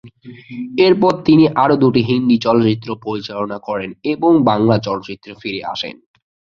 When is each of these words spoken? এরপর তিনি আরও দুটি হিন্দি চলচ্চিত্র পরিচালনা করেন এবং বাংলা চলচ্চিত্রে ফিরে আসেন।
এরপর 0.77 1.13
তিনি 1.25 1.43
আরও 1.55 1.75
দুটি 1.75 2.01
হিন্দি 2.03 2.37
চলচ্চিত্র 2.37 2.89
পরিচালনা 3.05 3.57
করেন 3.67 3.91
এবং 4.13 4.31
বাংলা 4.49 4.75
চলচ্চিত্রে 4.79 5.31
ফিরে 5.41 5.61
আসেন। 5.73 5.95